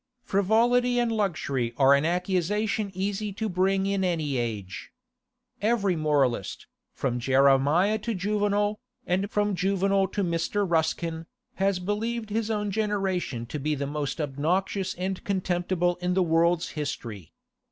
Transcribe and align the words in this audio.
Frivolity 0.23 0.97
and 0.97 1.11
luxury 1.11 1.75
are 1.77 1.93
an 1.93 2.05
accusation 2.05 2.89
easy 2.95 3.31
to 3.33 3.47
bring 3.47 3.85
against 3.85 4.03
any 4.07 4.37
age. 4.37 4.91
Every 5.61 5.95
moralist, 5.95 6.65
from 6.95 7.19
Jeremiah 7.19 7.99
to 7.99 8.15
Juvenal, 8.15 8.79
and 9.05 9.29
from 9.29 9.53
Juvenal 9.53 10.07
to 10.07 10.23
Mr. 10.23 10.67
Ruskin, 10.67 11.27
has 11.57 11.77
believed 11.77 12.31
his 12.31 12.49
own 12.49 12.71
generation 12.71 13.45
to 13.45 13.59
be 13.59 13.75
the 13.75 13.85
most 13.85 14.19
obnoxious 14.19 14.95
and 14.95 15.23
contemptible 15.23 15.97
in 15.97 16.15
the 16.15 16.23
world's 16.23 16.69
history. 16.69 17.31